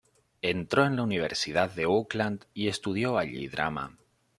[0.41, 3.99] Entró en la Universidad de Oakland y estudió allí drama.